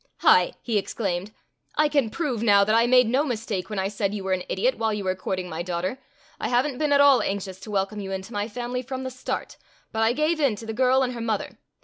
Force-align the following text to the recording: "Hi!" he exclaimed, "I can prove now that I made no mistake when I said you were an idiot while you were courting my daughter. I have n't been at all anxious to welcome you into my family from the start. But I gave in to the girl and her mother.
"Hi!" 0.21 0.53
he 0.63 0.79
exclaimed, 0.79 1.31
"I 1.75 1.87
can 1.87 2.09
prove 2.09 2.41
now 2.41 2.63
that 2.63 2.73
I 2.73 2.87
made 2.87 3.05
no 3.07 3.23
mistake 3.23 3.69
when 3.69 3.77
I 3.77 3.87
said 3.87 4.15
you 4.15 4.23
were 4.23 4.33
an 4.33 4.41
idiot 4.49 4.79
while 4.79 4.91
you 4.91 5.03
were 5.03 5.13
courting 5.13 5.47
my 5.47 5.61
daughter. 5.61 5.99
I 6.39 6.47
have 6.47 6.65
n't 6.65 6.79
been 6.79 6.91
at 6.91 7.01
all 7.01 7.21
anxious 7.21 7.59
to 7.59 7.69
welcome 7.69 7.99
you 7.99 8.11
into 8.11 8.33
my 8.33 8.47
family 8.47 8.81
from 8.81 9.03
the 9.03 9.11
start. 9.11 9.57
But 9.91 10.01
I 10.01 10.13
gave 10.13 10.39
in 10.39 10.55
to 10.55 10.65
the 10.65 10.73
girl 10.73 11.03
and 11.03 11.13
her 11.13 11.21
mother. 11.21 11.59